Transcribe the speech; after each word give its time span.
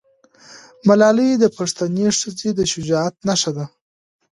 ملالۍ 0.87 1.29
د 1.37 1.45
پښتنې 1.57 2.07
ښځې 2.19 2.49
د 2.55 2.59
شجاعت 2.71 3.15
نښه 3.27 3.51
ده. 3.57 3.65